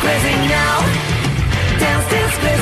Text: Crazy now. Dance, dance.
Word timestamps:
Crazy 0.00 0.34
now. 0.48 0.80
Dance, 1.78 2.10
dance. 2.10 2.59